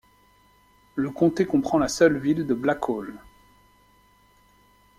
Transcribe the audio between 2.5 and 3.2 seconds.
Blackall.